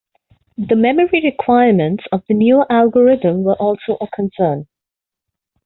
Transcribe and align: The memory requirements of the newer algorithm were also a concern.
The 0.57 0.75
memory 0.75 1.21
requirements 1.23 2.05
of 2.11 2.23
the 2.27 2.33
newer 2.33 2.65
algorithm 2.71 3.43
were 3.43 3.53
also 3.61 3.97
a 4.01 4.07
concern. 4.07 4.65